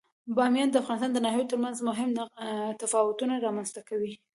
بامیان 0.35 0.69
د 0.71 0.75
افغانستان 0.81 1.11
د 1.13 1.17
ناحیو 1.25 1.49
ترمنځ 1.51 1.77
مهم 1.89 2.09
تفاوتونه 2.81 3.33
رامنځ 3.45 3.69
ته 3.75 3.81
کوي. 3.89 4.13